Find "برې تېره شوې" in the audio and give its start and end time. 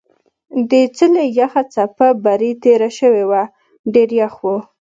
2.25-3.23